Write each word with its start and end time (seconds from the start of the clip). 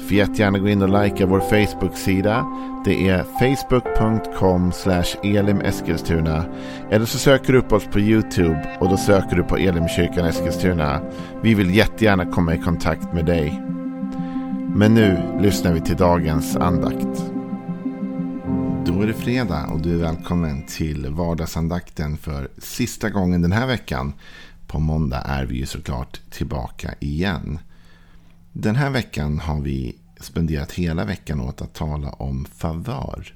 Får 0.00 0.16
jättegärna 0.16 0.58
gå 0.58 0.68
in 0.68 0.82
och 0.82 1.02
likea 1.04 1.26
vår 1.26 1.40
Facebook-sida. 1.40 2.46
Det 2.84 3.08
är 3.08 3.22
facebook.com 3.22 4.72
elimeskilstuna. 5.22 6.44
Eller 6.90 7.06
så 7.06 7.18
söker 7.18 7.52
du 7.52 7.58
upp 7.58 7.72
oss 7.72 7.84
på 7.84 8.00
YouTube 8.00 8.76
och 8.80 8.88
då 8.88 8.96
söker 8.96 9.36
du 9.36 9.42
på 9.42 9.56
Elimkyrkan 9.56 10.26
Eskilstuna. 10.26 11.00
Vi 11.42 11.54
vill 11.54 11.74
jättegärna 11.74 12.26
komma 12.26 12.54
i 12.54 12.58
kontakt 12.58 13.12
med 13.12 13.26
dig. 13.26 13.62
Men 14.74 14.94
nu 14.94 15.38
lyssnar 15.40 15.72
vi 15.72 15.80
till 15.80 15.96
dagens 15.96 16.56
andakt. 16.56 17.24
Då 18.86 19.02
är 19.02 19.06
det 19.06 19.14
fredag 19.14 19.66
och 19.66 19.80
du 19.80 19.94
är 19.94 19.98
välkommen 19.98 20.62
till 20.62 21.06
vardagsandakten 21.10 22.16
för 22.16 22.48
sista 22.58 23.10
gången 23.10 23.42
den 23.42 23.52
här 23.52 23.66
veckan. 23.66 24.12
På 24.66 24.78
måndag 24.78 25.18
är 25.18 25.46
vi 25.46 25.56
ju 25.56 25.66
såklart 25.66 26.20
tillbaka 26.30 26.94
igen. 27.00 27.58
Den 28.52 28.76
här 28.76 28.90
veckan 28.90 29.38
har 29.38 29.60
vi 29.60 29.96
spenderat 30.20 30.72
hela 30.72 31.04
veckan 31.04 31.40
åt 31.40 31.62
att 31.62 31.74
tala 31.74 32.10
om 32.10 32.44
favör. 32.44 33.34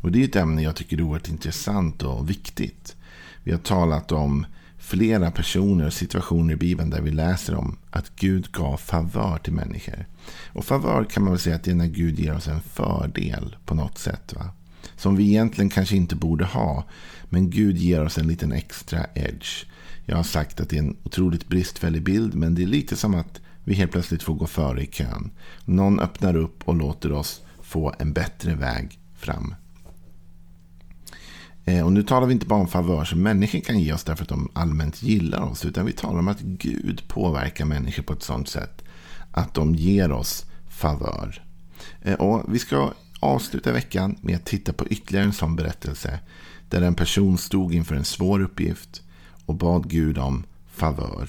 Och 0.00 0.12
det 0.12 0.20
är 0.20 0.24
ett 0.24 0.36
ämne 0.36 0.62
jag 0.62 0.76
tycker 0.76 0.96
är 0.96 1.02
oerhört 1.02 1.28
intressant 1.28 2.02
och 2.02 2.30
viktigt. 2.30 2.96
Vi 3.42 3.52
har 3.52 3.58
talat 3.58 4.12
om 4.12 4.46
flera 4.78 5.30
personer 5.30 5.86
och 5.86 5.92
situationer 5.92 6.54
i 6.54 6.56
Bibeln 6.56 6.90
där 6.90 7.00
vi 7.00 7.10
läser 7.10 7.54
om 7.54 7.76
att 7.90 8.16
Gud 8.16 8.52
gav 8.52 8.76
favör 8.76 9.38
till 9.38 9.52
människor. 9.52 10.06
Och 10.52 10.64
favör 10.64 11.04
kan 11.04 11.22
man 11.22 11.32
väl 11.32 11.40
säga 11.40 11.56
att 11.56 11.64
det 11.64 11.70
är 11.70 11.74
när 11.74 11.86
Gud 11.86 12.20
ger 12.20 12.36
oss 12.36 12.48
en 12.48 12.60
fördel 12.60 13.56
på 13.64 13.74
något 13.74 13.98
sätt. 13.98 14.34
Va? 14.36 14.50
Som 14.96 15.16
vi 15.16 15.24
egentligen 15.24 15.70
kanske 15.70 15.96
inte 15.96 16.16
borde 16.16 16.44
ha. 16.44 16.84
Men 17.28 17.50
Gud 17.50 17.76
ger 17.76 18.04
oss 18.04 18.18
en 18.18 18.28
liten 18.28 18.52
extra 18.52 19.06
edge. 19.14 19.66
Jag 20.04 20.16
har 20.16 20.22
sagt 20.22 20.60
att 20.60 20.68
det 20.68 20.76
är 20.76 20.82
en 20.82 20.96
otroligt 21.02 21.48
bristfällig 21.48 22.02
bild. 22.02 22.34
Men 22.34 22.54
det 22.54 22.62
är 22.62 22.66
lite 22.66 22.96
som 22.96 23.14
att 23.14 23.40
vi 23.64 23.74
helt 23.74 23.92
plötsligt 23.92 24.22
får 24.22 24.34
gå 24.34 24.46
före 24.46 24.82
i 24.82 24.86
kön. 24.86 25.30
Någon 25.64 26.00
öppnar 26.00 26.36
upp 26.36 26.68
och 26.68 26.74
låter 26.74 27.12
oss 27.12 27.42
få 27.62 27.94
en 27.98 28.12
bättre 28.12 28.54
väg 28.54 28.98
fram. 29.14 29.54
Eh, 31.64 31.84
och 31.84 31.92
nu 31.92 32.02
talar 32.02 32.26
vi 32.26 32.32
inte 32.32 32.46
bara 32.46 32.60
om 32.60 32.68
favör 32.68 33.04
som 33.04 33.22
människor 33.22 33.60
kan 33.60 33.78
ge 33.78 33.92
oss 33.92 34.04
därför 34.04 34.22
att 34.22 34.28
de 34.28 34.48
allmänt 34.52 35.02
gillar 35.02 35.42
oss. 35.42 35.64
Utan 35.64 35.86
vi 35.86 35.92
talar 35.92 36.18
om 36.18 36.28
att 36.28 36.40
Gud 36.40 37.02
påverkar 37.08 37.64
människor 37.64 38.02
på 38.02 38.12
ett 38.12 38.22
sådant 38.22 38.48
sätt 38.48 38.84
att 39.30 39.54
de 39.54 39.74
ger 39.74 40.12
oss 40.12 40.46
favör. 40.68 41.42
Eh, 42.02 42.14
och 42.14 42.54
vi 42.54 42.58
ska 42.58 42.92
avsluta 43.20 43.72
veckan 43.72 44.16
med 44.20 44.36
att 44.36 44.44
titta 44.44 44.72
på 44.72 44.86
ytterligare 44.86 45.26
en 45.26 45.32
sån 45.32 45.56
berättelse. 45.56 46.20
Där 46.68 46.82
en 46.82 46.94
person 46.94 47.38
stod 47.38 47.74
inför 47.74 47.94
en 47.94 48.04
svår 48.04 48.40
uppgift 48.40 49.02
och 49.46 49.54
bad 49.54 49.90
Gud 49.90 50.18
om 50.18 50.44
favör. 50.66 51.28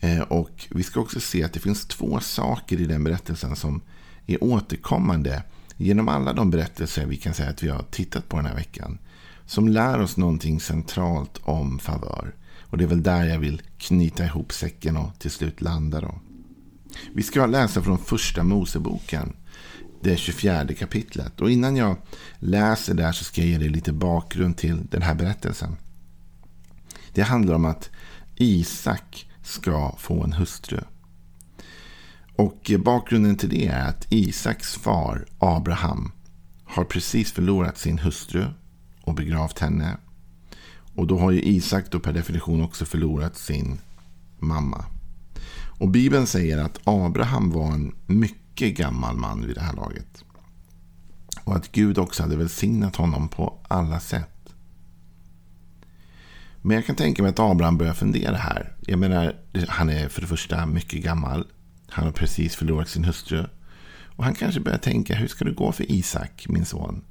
Eh, 0.00 0.20
och 0.20 0.66
vi 0.70 0.82
ska 0.82 1.00
också 1.00 1.20
se 1.20 1.44
att 1.44 1.52
det 1.52 1.60
finns 1.60 1.86
två 1.86 2.20
saker 2.20 2.80
i 2.80 2.84
den 2.84 3.04
berättelsen 3.04 3.56
som 3.56 3.80
är 4.26 4.44
återkommande 4.44 5.42
genom 5.76 6.08
alla 6.08 6.32
de 6.32 6.50
berättelser 6.50 7.06
vi 7.06 7.16
kan 7.16 7.34
säga 7.34 7.50
att 7.50 7.62
vi 7.62 7.68
har 7.68 7.84
tittat 7.90 8.28
på 8.28 8.36
den 8.36 8.46
här 8.46 8.54
veckan. 8.54 8.98
Som 9.46 9.68
lär 9.68 10.00
oss 10.00 10.16
någonting 10.16 10.60
centralt 10.60 11.40
om 11.42 11.78
favör. 11.78 12.34
Och 12.60 12.78
det 12.78 12.84
är 12.84 12.88
väl 12.88 13.02
där 13.02 13.24
jag 13.24 13.38
vill 13.38 13.62
knyta 13.78 14.24
ihop 14.24 14.52
säcken 14.52 14.96
och 14.96 15.18
till 15.18 15.30
slut 15.30 15.60
landa 15.60 16.00
då. 16.00 16.14
Vi 17.12 17.22
ska 17.22 17.46
läsa 17.46 17.82
från 17.82 17.98
första 17.98 18.42
Moseboken. 18.42 19.32
Det 20.02 20.16
24 20.16 20.66
kapitlet. 20.78 21.40
Och 21.40 21.50
innan 21.50 21.76
jag 21.76 21.96
läser 22.38 22.94
där 22.94 23.12
så 23.12 23.24
ska 23.24 23.40
jag 23.40 23.50
ge 23.50 23.58
dig 23.58 23.68
lite 23.68 23.92
bakgrund 23.92 24.56
till 24.56 24.86
den 24.90 25.02
här 25.02 25.14
berättelsen. 25.14 25.76
Det 27.12 27.22
handlar 27.22 27.54
om 27.54 27.64
att 27.64 27.90
Isak 28.36 29.29
ska 29.42 29.94
få 29.98 30.24
en 30.24 30.32
hustru. 30.32 30.80
Och 32.36 32.70
bakgrunden 32.84 33.36
till 33.36 33.48
det 33.48 33.66
är 33.66 33.88
att 33.88 34.06
Isaks 34.12 34.74
far 34.74 35.26
Abraham 35.38 36.12
har 36.64 36.84
precis 36.84 37.32
förlorat 37.32 37.78
sin 37.78 37.98
hustru 37.98 38.44
och 39.02 39.14
begravt 39.14 39.58
henne. 39.58 39.96
Och 40.94 41.06
då 41.06 41.18
har 41.18 41.30
ju 41.30 41.42
Isak 41.42 41.84
då 41.90 42.00
per 42.00 42.12
definition 42.12 42.62
också 42.62 42.84
förlorat 42.84 43.36
sin 43.36 43.78
mamma. 44.38 44.84
Och 45.80 45.88
Bibeln 45.88 46.26
säger 46.26 46.58
att 46.58 46.80
Abraham 46.84 47.50
var 47.50 47.72
en 47.72 47.94
mycket 48.06 48.76
gammal 48.76 49.16
man 49.16 49.46
vid 49.46 49.54
det 49.54 49.60
här 49.60 49.72
laget. 49.72 50.24
Och 51.44 51.56
att 51.56 51.72
Gud 51.72 51.98
också 51.98 52.22
hade 52.22 52.36
välsignat 52.36 52.96
honom 52.96 53.28
på 53.28 53.58
alla 53.68 54.00
sätt. 54.00 54.39
Men 56.62 56.74
jag 56.74 56.86
kan 56.86 56.96
tänka 56.96 57.22
mig 57.22 57.30
att 57.30 57.38
Abraham 57.38 57.78
börjar 57.78 57.94
fundera 57.94 58.36
här. 58.36 58.72
Jag 58.80 58.98
menar, 58.98 59.36
han 59.68 59.90
är 59.90 60.08
för 60.08 60.20
det 60.20 60.26
första 60.26 60.66
mycket 60.66 61.02
gammal. 61.02 61.46
Han 61.88 62.04
har 62.04 62.12
precis 62.12 62.56
förlorat 62.56 62.88
sin 62.88 63.04
hustru. 63.04 63.44
Och 64.16 64.24
han 64.24 64.34
kanske 64.34 64.60
börjar 64.60 64.78
tänka, 64.78 65.14
hur 65.14 65.28
ska 65.28 65.44
det 65.44 65.52
gå 65.52 65.72
för 65.72 65.92
Isak, 65.92 66.46
min 66.48 66.64
son? 66.64 67.04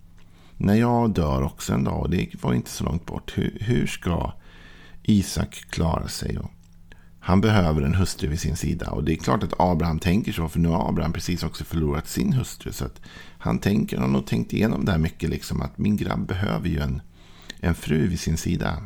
När 0.58 0.76
jag 0.76 1.14
dör 1.14 1.42
också 1.42 1.74
en 1.74 1.84
dag, 1.84 2.00
och 2.00 2.10
det 2.10 2.44
var 2.44 2.54
inte 2.54 2.70
så 2.70 2.84
långt 2.84 3.06
bort. 3.06 3.38
Hur, 3.38 3.58
hur 3.62 3.88
ska 3.88 4.34
Isak 5.04 5.66
klara 5.70 6.08
sig? 6.08 6.38
Och 6.38 6.52
han 7.20 7.42
behöver 7.42 7.82
en 7.82 7.96
hustru 7.96 8.28
vid 8.28 8.40
sin 8.40 8.56
sida. 8.56 8.92
Och 8.92 9.04
det 9.04 9.14
är 9.14 9.16
klart 9.16 9.44
att 9.44 9.60
Abraham 9.60 10.00
tänker 10.00 10.32
så, 10.32 10.50
för 10.50 10.60
nu 10.60 10.70
har 10.70 10.90
Abraham 10.90 11.14
precis 11.14 11.44
också 11.44 11.64
förlorat 11.64 12.08
sin 12.08 12.34
hustru. 12.34 12.72
Så 12.72 12.86
att 12.86 13.02
han 13.38 13.60
tänker, 13.60 13.98
han 13.98 14.06
har 14.06 14.14
nog 14.14 14.28
tänkt 14.28 14.54
igenom 14.54 14.86
det 14.86 14.92
här 14.92 15.00
mycket, 15.00 15.30
liksom 15.30 15.62
att 15.62 15.78
min 15.78 15.98
grabb 15.98 16.28
behöver 16.28 16.70
ju 16.70 16.80
en, 16.80 17.02
en 17.60 17.76
fru 17.76 18.08
vid 18.08 18.20
sin 18.20 18.38
sida. 18.38 18.84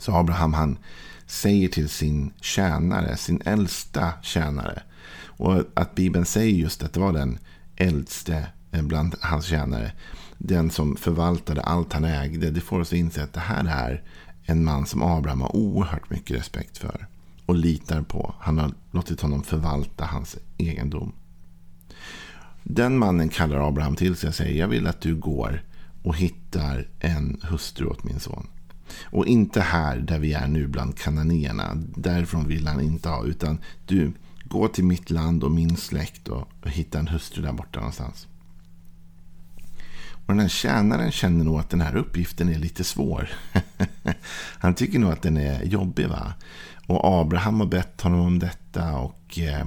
Så 0.00 0.14
Abraham 0.14 0.54
han 0.54 0.78
säger 1.26 1.68
till 1.68 1.88
sin 1.88 2.32
tjänare, 2.40 3.16
sin 3.16 3.42
äldsta 3.44 4.12
tjänare. 4.22 4.82
Och 5.24 5.62
att 5.74 5.94
Bibeln 5.94 6.26
säger 6.26 6.52
just 6.52 6.82
att 6.82 6.92
det 6.92 7.00
var 7.00 7.12
den 7.12 7.38
äldste 7.76 8.46
eh, 8.72 8.82
bland 8.82 9.14
hans 9.20 9.44
tjänare. 9.44 9.92
Den 10.38 10.70
som 10.70 10.96
förvaltade 10.96 11.60
allt 11.60 11.92
han 11.92 12.04
ägde. 12.04 12.50
Det 12.50 12.60
får 12.60 12.80
oss 12.80 12.88
att 12.88 12.98
inse 12.98 13.22
att 13.22 13.32
det 13.32 13.40
här 13.40 13.64
är 13.64 14.02
en 14.42 14.64
man 14.64 14.86
som 14.86 15.02
Abraham 15.02 15.40
har 15.40 15.56
oerhört 15.56 16.10
mycket 16.10 16.36
respekt 16.36 16.78
för. 16.78 17.06
Och 17.46 17.54
litar 17.54 18.02
på. 18.02 18.34
Han 18.38 18.58
har 18.58 18.72
låtit 18.90 19.20
honom 19.20 19.42
förvalta 19.42 20.04
hans 20.04 20.36
egendom. 20.58 21.12
Den 22.62 22.98
mannen 22.98 23.28
kallar 23.28 23.68
Abraham 23.68 23.96
till 23.96 24.16
sig 24.16 24.28
och 24.28 24.34
säger 24.34 24.60
jag 24.60 24.68
vill 24.68 24.86
att 24.86 25.00
du 25.00 25.16
går 25.16 25.62
och 26.02 26.16
hittar 26.16 26.88
en 27.00 27.40
hustru 27.42 27.86
åt 27.86 28.04
min 28.04 28.20
son. 28.20 28.46
Och 29.04 29.26
inte 29.26 29.60
här 29.60 29.96
där 29.96 30.18
vi 30.18 30.32
är 30.32 30.48
nu 30.48 30.66
bland 30.66 30.98
kananéerna. 30.98 31.72
Därifrån 31.96 32.48
vill 32.48 32.66
han 32.66 32.80
inte 32.80 33.08
ha. 33.08 33.24
Utan 33.24 33.58
du, 33.86 34.12
gå 34.44 34.68
till 34.68 34.84
mitt 34.84 35.10
land 35.10 35.44
och 35.44 35.50
min 35.50 35.76
släkt 35.76 36.28
och, 36.28 36.48
och 36.62 36.70
hitta 36.70 36.98
en 36.98 37.08
hustru 37.08 37.42
där 37.42 37.52
borta 37.52 37.80
någonstans. 37.80 38.26
Och 40.26 40.34
den 40.34 40.40
här 40.40 40.48
tjänaren 40.48 41.12
känner 41.12 41.44
nog 41.44 41.60
att 41.60 41.70
den 41.70 41.80
här 41.80 41.96
uppgiften 41.96 42.48
är 42.48 42.58
lite 42.58 42.84
svår. 42.84 43.30
han 44.58 44.74
tycker 44.74 44.98
nog 44.98 45.12
att 45.12 45.22
den 45.22 45.36
är 45.36 45.62
jobbig. 45.62 46.08
va? 46.08 46.34
Och 46.86 47.20
Abraham 47.20 47.60
har 47.60 47.66
bett 47.66 48.00
honom 48.00 48.20
om 48.20 48.38
detta. 48.38 48.96
och... 48.96 49.38
Eh, 49.38 49.66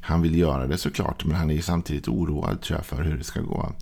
han 0.00 0.22
vill 0.22 0.38
göra 0.38 0.66
det 0.66 0.78
såklart, 0.78 1.24
men 1.24 1.36
han 1.36 1.50
är 1.50 1.60
samtidigt 1.60 2.08
oroad 2.08 2.60
tror 2.60 2.78
jag, 2.78 2.86
för 2.86 3.02
hur 3.02 3.18
det 3.18 3.24
ska 3.24 3.40
gå. 3.40 3.72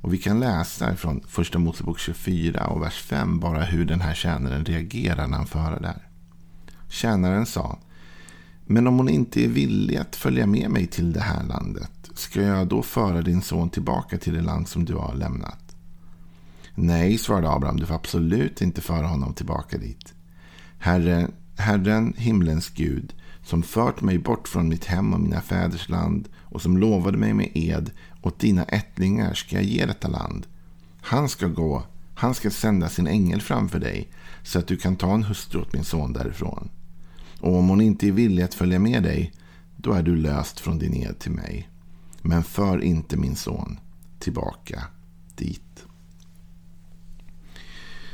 Och 0.00 0.14
vi 0.14 0.18
kan 0.18 0.40
läsa 0.40 0.96
från 0.96 1.20
första 1.28 1.58
Mosebok 1.58 1.98
24 1.98 2.66
och 2.66 2.82
vers 2.82 3.02
5 3.02 3.40
bara 3.40 3.64
hur 3.64 3.84
den 3.84 4.00
här 4.00 4.14
tjänaren 4.14 4.64
reagerar 4.64 5.26
när 5.26 5.36
han 5.36 5.46
får 5.46 5.58
höra 5.58 5.80
det 5.80 5.86
här. 5.86 6.08
Tjänaren 6.88 7.46
sa, 7.46 7.78
men 8.66 8.86
om 8.86 8.96
hon 8.96 9.08
inte 9.08 9.44
är 9.44 9.48
villig 9.48 9.96
att 9.96 10.16
följa 10.16 10.46
med 10.46 10.70
mig 10.70 10.86
till 10.86 11.12
det 11.12 11.20
här 11.20 11.44
landet, 11.44 11.90
ska 12.14 12.42
jag 12.42 12.68
då 12.68 12.82
föra 12.82 13.22
din 13.22 13.42
son 13.42 13.70
tillbaka 13.70 14.18
till 14.18 14.34
det 14.34 14.40
land 14.40 14.68
som 14.68 14.84
du 14.84 14.94
har 14.94 15.14
lämnat? 15.14 15.76
Nej, 16.74 17.18
svarade 17.18 17.50
Abraham, 17.50 17.76
du 17.76 17.86
får 17.86 17.94
absolut 17.94 18.62
inte 18.62 18.80
föra 18.80 19.06
honom 19.06 19.34
tillbaka 19.34 19.78
dit. 19.78 20.14
Herre, 20.78 21.28
Herren, 21.56 22.14
himlens 22.16 22.68
Gud, 22.68 23.14
som 23.44 23.62
fört 23.62 24.00
mig 24.00 24.18
bort 24.18 24.48
från 24.48 24.68
mitt 24.68 24.84
hem 24.84 25.14
och 25.14 25.20
mina 25.20 25.40
fäders 25.40 25.88
land 25.88 26.28
och 26.42 26.62
som 26.62 26.78
lovade 26.78 27.18
mig 27.18 27.34
med 27.34 27.50
ed 27.54 27.90
åt 28.28 28.38
dina 28.38 28.64
ättlingar 28.64 29.34
ska 29.34 29.56
jag 29.56 29.64
ge 29.64 29.86
detta 29.86 30.08
land. 30.08 30.46
Han 31.00 31.28
ska 31.28 31.46
gå, 31.46 31.82
han 32.14 32.34
ska 32.34 32.50
sända 32.50 32.88
sin 32.88 33.06
ängel 33.06 33.40
framför 33.40 33.78
dig 33.78 34.08
så 34.42 34.58
att 34.58 34.66
du 34.66 34.76
kan 34.76 34.96
ta 34.96 35.14
en 35.14 35.24
hustru 35.24 35.60
åt 35.60 35.72
min 35.72 35.84
son 35.84 36.12
därifrån. 36.12 36.68
Och 37.40 37.56
om 37.56 37.68
hon 37.68 37.80
inte 37.80 38.08
är 38.08 38.12
villig 38.12 38.42
att 38.42 38.54
följa 38.54 38.78
med 38.78 39.02
dig, 39.02 39.32
då 39.76 39.92
är 39.92 40.02
du 40.02 40.16
löst 40.16 40.60
från 40.60 40.78
din 40.78 40.94
ed 40.94 41.18
till 41.18 41.32
mig. 41.32 41.68
Men 42.22 42.44
för 42.44 42.82
inte 42.82 43.16
min 43.16 43.36
son 43.36 43.80
tillbaka 44.18 44.84
dit. 45.36 45.84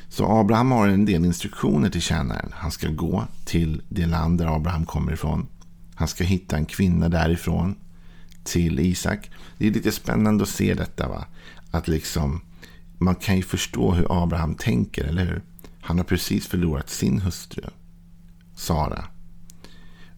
Så 0.09 0.27
Abraham 0.27 0.71
har 0.71 0.89
en 0.89 1.05
del 1.05 1.25
instruktioner 1.25 1.91
till 1.91 2.01
tjänaren. 2.01 2.51
Han 2.53 2.71
ska 2.71 2.89
gå 2.89 3.25
till 3.45 3.83
det 3.89 4.07
land 4.07 4.39
där 4.39 4.57
Abraham 4.57 4.87
kommer 4.87 5.13
ifrån. 5.13 5.47
Han 5.95 6.09
ska 6.09 6.25
hitta 6.25 6.57
en 6.57 6.67
kvinna 6.67 7.09
därifrån 7.09 7.75
till 8.45 8.81
Isak. 8.81 9.31
Det 9.59 9.67
är 9.67 9.71
lite 9.71 9.93
spännande 9.93 10.43
att 10.43 10.49
se 10.49 10.75
detta. 10.75 11.09
va? 11.09 11.27
Att 11.71 11.89
liksom, 11.89 12.41
man 12.99 13.15
kan 13.15 13.37
ju 13.37 13.43
förstå 13.43 13.93
hur 13.93 14.23
Abraham 14.23 14.55
tänker, 14.55 15.05
eller 15.05 15.25
hur? 15.25 15.43
Han 15.81 15.99
har 15.99 16.05
precis 16.05 16.47
förlorat 16.47 16.91
sin 16.91 17.21
hustru, 17.21 17.65
Sara. 18.57 19.05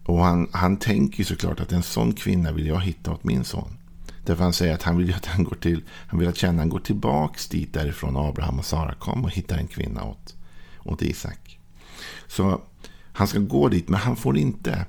Och 0.03 0.19
han, 0.19 0.49
han 0.51 0.77
tänker 0.77 1.23
såklart 1.23 1.59
att 1.59 1.71
en 1.71 1.83
sån 1.83 2.13
kvinna 2.13 2.51
vill 2.51 2.67
jag 2.67 2.81
hitta 2.81 3.11
åt 3.11 3.23
min 3.23 3.43
son. 3.43 3.77
Därför 4.25 4.43
han 4.43 4.53
säger 4.53 4.73
att 4.73 4.83
han 4.83 4.97
vill 4.97 5.13
att 5.13 5.25
han 5.25 5.43
går 5.43 5.55
till, 5.55 5.83
han 6.07 6.19
vill 6.19 6.29
att 6.29 6.37
tjänaren 6.37 6.69
går 6.69 6.79
tillbaks 6.79 7.47
dit 7.47 7.73
därifrån 7.73 8.17
Abraham 8.17 8.59
och 8.59 8.65
Sara 8.65 8.93
kom 8.93 9.23
och 9.23 9.31
hittar 9.31 9.57
en 9.57 9.67
kvinna 9.67 10.03
åt, 10.03 10.35
åt 10.83 11.01
Isak. 11.01 11.59
Så 12.27 12.61
han 13.13 13.27
ska 13.27 13.39
gå 13.39 13.69
dit, 13.69 13.89
men 13.89 13.99
han 13.99 14.15
får 14.15 14.37
inte 14.37 14.85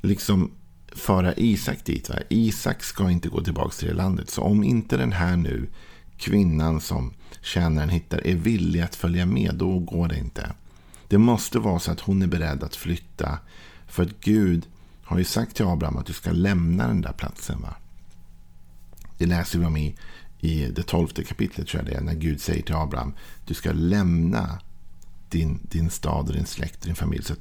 liksom 0.00 0.50
föra 0.92 1.34
Isak 1.34 1.84
dit. 1.84 2.08
Va? 2.08 2.16
Isak 2.28 2.82
ska 2.82 3.10
inte 3.10 3.28
gå 3.28 3.40
tillbaka 3.40 3.70
till 3.70 3.88
det 3.88 3.94
landet. 3.94 4.30
Så 4.30 4.42
om 4.42 4.64
inte 4.64 4.96
den 4.96 5.12
här 5.12 5.36
nu 5.36 5.68
kvinnan 6.16 6.80
som 6.80 7.14
tjänaren 7.42 7.88
hittar 7.88 8.26
är 8.26 8.34
villig 8.34 8.80
att 8.80 8.94
följa 8.94 9.26
med, 9.26 9.54
då 9.54 9.78
går 9.78 10.08
det 10.08 10.18
inte. 10.18 10.52
Det 11.08 11.18
måste 11.18 11.58
vara 11.58 11.78
så 11.78 11.92
att 11.92 12.00
hon 12.00 12.22
är 12.22 12.26
beredd 12.26 12.62
att 12.62 12.76
flytta. 12.76 13.38
För 13.86 14.02
att 14.02 14.20
Gud 14.20 14.66
har 15.02 15.18
ju 15.18 15.24
sagt 15.24 15.56
till 15.56 15.66
Abraham 15.66 15.96
att 15.96 16.06
du 16.06 16.12
ska 16.12 16.32
lämna 16.32 16.86
den 16.86 17.00
där 17.00 17.12
platsen. 17.12 17.60
Va? 17.60 17.76
Det 19.18 19.26
läser 19.26 19.58
vi 19.58 19.64
om 19.64 19.76
i, 19.76 19.96
i 20.40 20.66
det 20.66 20.82
tolfte 20.82 21.24
kapitlet, 21.24 21.68
tror 21.68 21.82
jag 21.82 21.92
det 21.92 21.98
är, 21.98 22.00
när 22.00 22.14
Gud 22.14 22.40
säger 22.40 22.62
till 22.62 22.74
Abraham, 22.74 23.14
du 23.44 23.54
ska 23.54 23.72
lämna 23.72 24.60
din, 25.30 25.58
din 25.62 25.90
stad 25.90 26.28
och 26.28 26.34
din 26.34 26.46
släkt 26.46 26.80
och 26.80 26.86
din 26.86 26.94
familj. 26.94 27.24
Så 27.24 27.34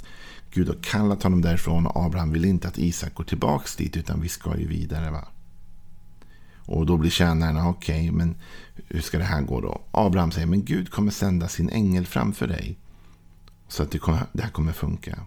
Gud 0.51 0.67
har 0.67 0.77
kallat 0.83 1.23
honom 1.23 1.41
därifrån 1.41 1.87
och 1.87 2.05
Abraham 2.05 2.31
vill 2.31 2.45
inte 2.45 2.67
att 2.67 2.77
Isak 2.77 3.13
går 3.13 3.23
tillbaka 3.23 3.67
dit, 3.77 3.97
utan 3.97 4.21
vi 4.21 4.29
ska 4.29 4.57
ju 4.57 4.67
vidare. 4.67 5.11
va. 5.11 5.27
Och 6.57 6.85
då 6.85 6.97
blir 6.97 7.11
tjänaren, 7.11 7.67
okej, 7.67 7.99
okay, 7.99 8.11
men 8.11 8.35
hur 8.87 9.01
ska 9.01 9.17
det 9.17 9.23
här 9.23 9.41
gå 9.41 9.61
då? 9.61 9.81
Abraham 9.91 10.31
säger, 10.31 10.47
men 10.47 10.65
Gud 10.65 10.91
kommer 10.91 11.11
sända 11.11 11.47
sin 11.47 11.69
ängel 11.69 12.05
framför 12.05 12.47
dig. 12.47 12.77
Så 13.67 13.83
att 13.83 13.91
det, 13.91 13.99
kommer, 13.99 14.21
det 14.33 14.43
här 14.43 14.49
kommer 14.49 14.71
funka. 14.71 15.19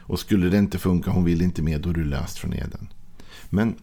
Och 0.00 0.20
skulle 0.20 0.48
det 0.48 0.58
inte 0.58 0.78
funka, 0.78 1.10
hon 1.10 1.24
vill 1.24 1.42
inte 1.42 1.62
mer, 1.62 1.78
då 1.78 1.90
är 1.90 1.94
du 1.94 2.04
löst 2.04 2.38
från 2.38 2.54
eden. 2.54 2.88
Men 3.50 3.74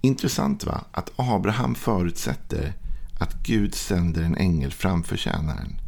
intressant 0.00 0.64
va, 0.64 0.84
att 0.90 1.10
Abraham 1.16 1.74
förutsätter 1.74 2.72
att 3.20 3.34
Gud 3.34 3.74
sänder 3.74 4.22
en 4.22 4.36
ängel 4.36 4.72
framför 4.72 5.16
tjänaren. 5.16 5.80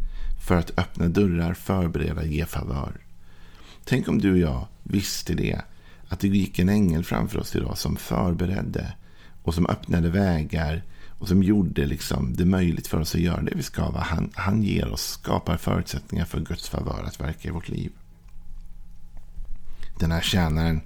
För 0.48 0.56
att 0.56 0.78
öppna 0.78 1.08
dörrar, 1.08 1.54
förbereda, 1.54 2.24
ge 2.24 2.46
favör. 2.46 2.92
Tänk 3.84 4.08
om 4.08 4.18
du 4.18 4.32
och 4.32 4.38
jag 4.38 4.66
visste 4.82 5.34
det. 5.34 5.60
Att 6.08 6.20
det 6.20 6.28
gick 6.28 6.58
en 6.58 6.68
ängel 6.68 7.04
framför 7.04 7.38
oss 7.38 7.56
idag 7.56 7.78
som 7.78 7.96
förberedde 7.96 8.92
och 9.42 9.54
som 9.54 9.66
öppnade 9.66 10.10
vägar 10.10 10.82
och 11.18 11.28
som 11.28 11.42
gjorde 11.42 11.86
liksom 11.86 12.34
det 12.36 12.44
möjligt 12.44 12.86
för 12.86 13.00
oss 13.00 13.14
att 13.14 13.20
göra 13.20 13.42
det 13.42 13.52
vi 13.56 13.62
ska. 13.62 13.98
Han, 13.98 14.30
han 14.34 14.62
ger 14.62 14.88
oss, 14.88 15.02
skapar 15.02 15.56
förutsättningar 15.56 16.24
för 16.24 16.40
Guds 16.40 16.68
favör 16.68 17.04
att 17.06 17.20
verka 17.20 17.48
i 17.48 17.52
vårt 17.52 17.68
liv. 17.68 17.92
Den 19.98 20.12
här 20.12 20.20
tjänaren, 20.20 20.80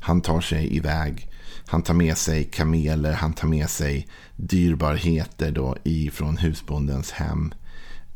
han 0.00 0.20
tar 0.20 0.40
sig 0.40 0.76
iväg. 0.76 1.28
Han 1.66 1.82
tar 1.82 1.94
med 1.94 2.18
sig 2.18 2.44
kameler, 2.44 3.12
han 3.12 3.32
tar 3.32 3.48
med 3.48 3.70
sig 3.70 4.08
dyrbarheter 4.36 5.50
då 5.50 5.76
ifrån 5.84 6.36
husbondens 6.36 7.10
hem. 7.10 7.54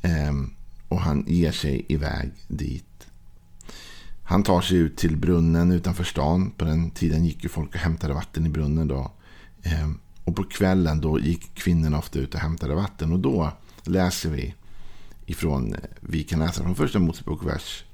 Ehm, 0.03 0.55
och 0.93 1.01
han 1.01 1.25
ger 1.27 1.53
sig 1.53 1.87
iväg 1.89 2.31
dit. 2.49 3.07
Han 4.23 4.43
tar 4.43 4.61
sig 4.61 4.79
ut 4.79 4.97
till 4.97 5.17
brunnen 5.17 5.73
utanför 5.73 6.05
stan. 6.05 6.51
På 6.51 6.65
den 6.65 6.91
tiden 6.91 7.25
gick 7.25 7.43
ju 7.43 7.49
folk 7.49 7.75
och 7.75 7.81
hämtade 7.81 8.15
vatten 8.15 8.47
i 8.47 8.49
brunnen 8.49 8.89
då. 8.89 9.13
Ehm, 9.63 9.99
och 10.25 10.37
på 10.37 10.45
kvällen 10.45 11.01
då 11.01 11.21
gick 11.21 11.55
kvinnorna 11.55 11.99
ofta 11.99 12.19
ut 12.19 12.35
och 12.35 12.41
hämtade 12.41 12.75
vatten. 12.75 13.13
Och 13.13 13.19
då 13.19 13.53
läser 13.85 14.31
vi 14.31 14.55
ifrån, 15.27 15.75
eh, 15.75 15.81
vi 16.01 16.23
kan 16.23 16.39
läsa 16.39 16.63
från 16.63 16.75
första 16.75 16.99
Mosebok 16.99 17.47
vers 17.47 17.85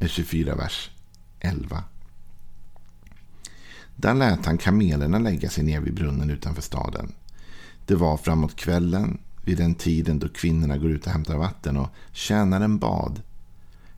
eh, 0.00 0.08
24, 0.08 0.54
vers 0.54 0.90
11. 1.40 1.84
Där 3.96 4.14
lät 4.14 4.46
han 4.46 4.58
kamelerna 4.58 5.18
lägga 5.18 5.50
sig 5.50 5.64
ner 5.64 5.80
vid 5.80 5.94
brunnen 5.94 6.30
utanför 6.30 6.62
staden. 6.62 7.12
Det 7.86 7.94
var 7.94 8.16
framåt 8.16 8.56
kvällen, 8.56 9.18
vid 9.46 9.58
den 9.58 9.74
tiden 9.74 10.18
då 10.18 10.28
kvinnorna 10.28 10.78
går 10.78 10.90
ut 10.90 11.06
och 11.06 11.12
hämtar 11.12 11.36
vatten 11.36 11.76
och 11.76 11.88
tjänaren 12.12 12.78
bad. 12.78 13.22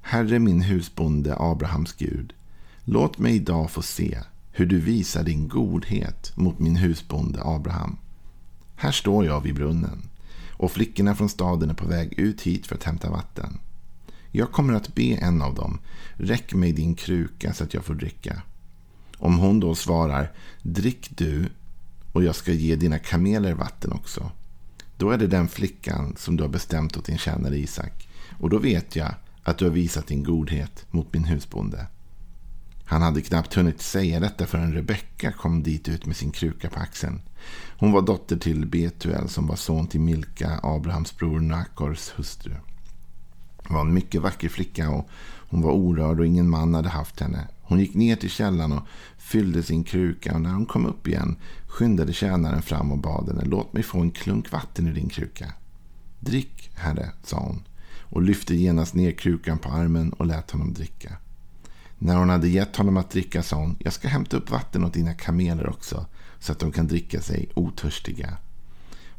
Herre 0.03 0.39
min 0.39 0.61
husbonde 0.61 1.37
Abrahams 1.39 1.93
Gud, 1.93 2.33
låt 2.85 3.19
mig 3.19 3.35
idag 3.35 3.71
få 3.71 3.83
se 3.83 4.19
hur 4.53 4.67
du 4.67 4.81
visar 4.81 5.25
din 5.25 5.49
godhet 5.49 6.33
mot 6.35 6.59
min 6.59 6.77
husbonde 6.77 7.41
Abraham. 7.45 7.97
Här 8.77 8.93
står 8.93 9.25
jag 9.25 9.41
vid 9.41 9.55
brunnen 9.55 10.03
och 10.51 10.73
flickorna 10.73 11.15
från 11.15 11.29
staden 11.29 11.71
är 11.71 11.75
på 11.75 11.87
väg 11.87 12.19
ut 12.19 12.43
hit 12.43 12.67
för 12.67 12.75
att 12.75 12.85
hämta 12.85 13.11
vatten. 13.11 13.59
Jag 14.31 14.53
kommer 14.53 14.75
att 14.75 14.95
be 14.95 15.15
en 15.15 15.43
av 15.43 15.55
dem, 15.55 15.79
räck 16.15 16.55
mig 16.55 16.73
din 16.73 16.95
kruka 16.95 17.53
så 17.53 17.65
att 17.65 17.75
jag 17.75 17.85
får 17.85 17.95
dricka. 17.95 18.43
Om 19.17 19.39
hon 19.39 19.61
då 19.61 19.75
svarar, 19.75 20.33
drick 20.63 21.11
du 21.11 21.49
och 22.13 22.25
jag 22.25 22.35
ska 22.35 22.53
ge 22.53 22.77
dina 22.77 22.99
kameler 22.99 23.53
vatten 23.53 23.93
också. 23.93 24.31
Då 24.99 25.11
är 25.11 25.19
det 25.19 25.27
den 25.27 25.49
flickan 25.49 26.15
som 26.17 26.37
du 26.37 26.43
har 26.43 26.51
bestämt 26.51 26.97
åt 26.97 27.05
din 27.05 27.19
tjänare 27.19 27.59
Isak. 27.59 28.09
Och 28.39 28.51
då 28.51 28.59
vet 28.59 28.97
jag 28.97 29.15
att 29.43 29.59
du 29.59 29.65
har 29.65 29.73
visat 29.73 30.07
din 30.07 30.25
godhet 30.25 30.87
mot 30.91 31.13
min 31.13 31.25
husbonde. 31.25 31.87
Han 32.85 33.03
hade 33.03 33.23
knappt 33.23 33.55
hunnit 33.55 33.83
säga 33.83 34.21
detta 34.21 34.47
förrän 34.47 34.73
Rebecka 34.73 35.33
kom 35.33 35.63
dit 35.63 35.89
ut 35.89 36.07
med 36.07 36.17
sin 36.17 36.31
kruka 36.31 36.71
på 36.71 36.81
axeln. 36.81 37.21
Hon 37.79 37.93
var 37.93 38.03
dotter 38.03 38.37
till 38.37 38.67
Betuel 38.67 39.29
som 39.29 39.47
var 39.47 39.57
son 39.57 39.87
till 39.87 40.01
Milka, 40.01 40.61
Abrahams 40.63 41.17
bror 41.17 41.41
Nakors 41.41 42.11
hustru. 42.17 42.55
Hon 43.69 43.75
var 43.75 43.85
en 43.85 43.95
mycket 43.95 44.23
vacker 44.23 44.49
flicka 44.49 44.91
och 44.91 45.09
hon 45.51 45.63
var 45.63 45.73
orörd 45.73 46.21
och 46.21 46.27
ingen 46.27 46.51
man 46.51 46.75
hade 46.75 46.89
haft 46.89 47.21
henne. 47.21 47.49
Hon 47.63 47.81
gick 47.81 47.95
ner 47.95 48.17
till 48.17 48.31
källan 48.31 48.73
och 48.73 48.83
fyllde 49.19 49.63
sin 49.63 49.85
kruka 49.85 50.35
och 50.35 50.41
när 50.41 50.53
hon 50.53 50.67
kom 50.67 50.87
upp 50.87 51.09
igen 51.09 51.37
skyndade 51.67 52.13
tjänaren 52.13 52.63
fram 52.63 52.93
och 52.93 52.99
bad 52.99 53.29
henne 53.29 53.45
låt 53.45 53.73
mig 53.73 53.83
få 53.83 53.99
en 53.99 54.11
klunk 54.11 54.53
vatten 54.53 54.87
ur 54.87 54.95
din 54.95 55.09
kruka. 55.09 55.53
Drick, 56.21 56.71
herre, 56.75 57.11
sa 57.23 57.39
hon 57.39 57.63
och 58.11 58.23
lyfte 58.23 58.55
genast 58.55 58.95
ner 58.95 59.13
krukan 59.13 59.59
på 59.59 59.69
armen 59.69 60.13
och 60.13 60.27
lät 60.27 60.51
honom 60.51 60.73
dricka. 60.75 61.17
När 61.99 62.17
hon 62.17 62.29
hade 62.29 62.49
gett 62.49 62.77
honom 62.77 62.97
att 62.97 63.11
dricka 63.11 63.43
sa 63.43 63.57
hon, 63.57 63.77
jag 63.79 63.93
ska 63.93 64.09
hämta 64.09 64.37
upp 64.37 64.51
vatten 64.51 64.85
åt 64.85 64.95
dina 64.95 65.15
kameler 65.15 65.69
också, 65.69 66.07
så 66.39 66.53
att 66.53 66.59
de 66.59 66.73
kan 66.73 66.87
dricka 66.87 67.21
sig 67.21 67.49
otörstiga. 67.55 68.37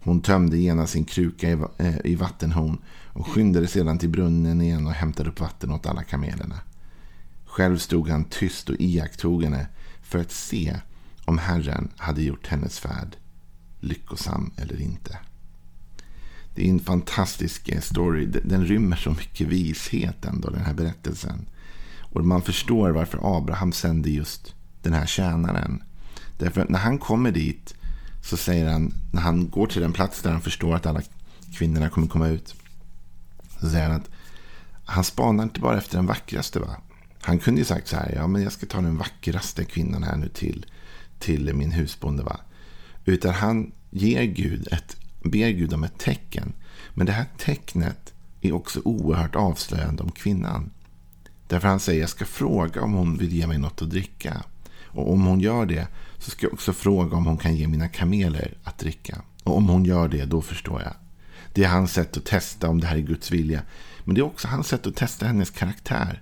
Hon 0.04 0.22
tömde 0.22 0.58
genast 0.58 0.94
sin 0.94 1.06
kruka 1.06 1.50
i, 1.50 1.58
eh, 1.78 1.96
i 2.04 2.16
vattenhorn 2.16 2.78
och 3.14 3.28
skyndade 3.28 3.68
sedan 3.68 3.98
till 3.98 4.10
brunnen 4.10 4.62
igen 4.62 4.88
och 4.88 4.94
hämtade 4.94 5.30
upp 5.30 5.40
vatten 5.40 5.72
åt 5.72 5.86
alla 5.86 6.04
kamelerna. 6.04 6.60
Själv 7.46 7.78
stod 7.78 8.10
han 8.10 8.24
tyst 8.24 8.70
och 8.70 8.76
iakttog 8.80 9.44
henne 9.44 9.68
för 10.02 10.20
att 10.20 10.32
se 10.32 10.76
om 11.26 11.38
Herren 11.38 11.92
hade 11.98 12.22
gjort 12.22 12.48
hennes 12.48 12.80
färd 12.80 13.16
lyckosam 13.80 14.52
eller 14.58 14.82
inte. 14.82 15.18
Det 16.56 16.66
är 16.66 16.70
en 16.70 16.80
fantastisk 16.80 17.70
eh, 17.70 17.82
story. 17.82 18.26
Den 18.26 18.66
rymmer 18.66 18.96
så 18.96 19.10
mycket 19.10 19.48
vishet 19.48 20.26
ändå, 20.26 20.50
den 20.50 20.66
här 20.66 20.74
berättelsen. 20.74 21.50
Och 22.00 22.26
man 22.26 22.42
förstår 22.42 22.90
varför 22.90 23.38
Abraham 23.38 23.72
sände 23.72 24.10
just 24.10 24.56
den 24.82 24.94
här 24.94 25.06
tjänaren. 25.06 25.84
Därför 26.38 26.62
att 26.62 26.70
när 26.70 26.80
han 26.80 26.98
kommer 26.98 27.32
dit 27.32 27.76
så 28.22 28.38
säger 28.38 28.72
han, 28.72 28.94
när 29.12 29.22
han 29.22 29.50
går 29.50 29.68
till 29.68 29.82
den 29.82 29.94
plats 29.94 30.22
där 30.22 30.32
han 30.32 30.42
förstår 30.42 30.76
att 30.76 30.86
alla 30.86 31.02
kvinnorna 31.54 31.90
kommer 31.90 32.08
komma 32.08 32.28
ut. 32.28 32.56
Så 33.60 33.70
säger 33.70 33.88
han 33.90 33.96
att 33.96 34.10
han 34.86 35.04
spanar 35.04 35.44
inte 35.44 35.60
bara 35.60 35.78
efter 35.78 35.98
den 35.98 36.06
vackraste. 36.06 36.60
Va? 36.60 36.76
Han 37.22 37.40
kunde 37.40 37.62
ju 37.62 37.66
sagt 37.66 37.88
så 37.88 37.96
här, 37.96 38.14
ja 38.16 38.28
men 38.28 38.44
jag 38.44 38.52
ska 38.52 38.66
ta 38.66 38.82
den 38.82 38.98
vackraste 38.98 39.66
kvinnan 39.66 40.04
här 40.04 40.18
nu 40.18 40.28
till, 40.28 40.66
till 41.20 41.54
min 41.54 41.72
husbonde. 41.72 42.24
Va? 42.24 42.40
Utan 43.06 43.34
han 43.34 43.72
ger 43.90 44.24
Gud 44.24 44.68
ett, 44.72 44.98
ber 45.24 45.50
Gud 45.50 45.74
om 45.74 45.84
ett 45.84 45.98
tecken. 45.98 46.54
Men 46.94 47.06
det 47.06 47.12
här 47.12 47.26
tecknet 47.38 48.14
är 48.42 48.52
också 48.52 48.82
oerhört 48.86 49.36
avslöjande 49.36 50.04
om 50.04 50.12
kvinnan. 50.12 50.72
Därför 51.48 51.68
han 51.68 51.80
säger 51.80 52.02
jag 52.02 52.10
ska 52.10 52.26
fråga 52.26 52.82
om 52.82 52.94
hon 52.94 53.18
vill 53.18 53.34
ge 53.34 53.48
mig 53.48 53.58
något 53.58 53.82
att 53.82 53.90
dricka. 53.90 54.44
Och 54.92 55.14
om 55.14 55.26
hon 55.26 55.40
gör 55.40 55.66
det 55.66 55.88
så 56.18 56.32
ska 56.32 56.46
jag 56.46 56.54
också 56.54 56.74
fråga 56.74 57.18
om 57.18 57.26
hon 57.26 57.38
kan 57.38 57.56
ge 57.56 57.68
mina 57.68 57.88
kameler 57.88 58.58
att 58.64 58.78
dricka. 58.78 59.22
Och 59.44 59.58
om 59.58 59.70
hon 59.70 59.86
gör 59.86 60.08
det, 60.08 60.26
då 60.26 60.42
förstår 60.42 60.82
jag. 60.82 60.94
Det 61.54 61.64
är 61.64 61.70
hans 61.70 61.94
sätt 61.94 62.18
att 62.18 62.26
testa 62.26 62.70
om 62.70 62.82
det 62.82 62.88
här 62.88 62.96
är 62.96 63.02
Guds 63.02 63.32
vilja. 63.32 63.62
Men 64.04 64.16
det 64.16 64.22
är 64.22 64.26
också 64.26 64.48
hans 64.48 64.68
sätt 64.68 64.88
att 64.88 64.96
testa 64.96 65.26
hennes 65.26 65.50
karaktär. 65.50 66.22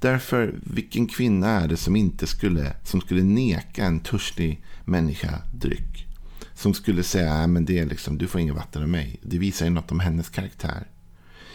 Därför, 0.00 0.54
vilken 0.62 1.06
kvinna 1.06 1.60
är 1.60 1.68
det 1.68 1.76
som 1.76 1.96
inte 1.96 2.26
skulle, 2.26 2.76
som 2.84 3.00
skulle 3.00 3.22
neka 3.22 3.84
en 3.84 4.00
törstig 4.00 4.64
människa 4.84 5.38
dryck? 5.54 6.06
Som 6.54 6.74
skulle 6.74 7.02
säga, 7.02 7.46
men 7.46 7.64
det 7.64 7.78
är 7.78 7.86
liksom, 7.86 8.18
du 8.18 8.26
får 8.26 8.40
inget 8.40 8.54
vatten 8.54 8.82
av 8.82 8.88
mig. 8.88 9.20
Det 9.22 9.38
visar 9.38 9.66
ju 9.66 9.70
något 9.70 9.92
om 9.92 10.00
hennes 10.00 10.28
karaktär. 10.28 10.86